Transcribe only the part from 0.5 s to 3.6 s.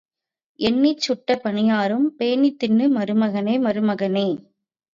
எண்ணிச் சுட்ட பணியாரம், பேணித் தின்னு மருமகனே